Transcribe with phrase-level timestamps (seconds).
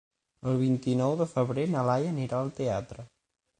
[0.51, 3.09] El vint-i-nou de febrer na Laia anirà al teatre.